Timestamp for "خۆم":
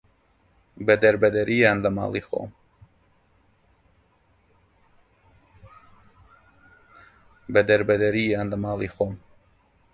8.95-9.17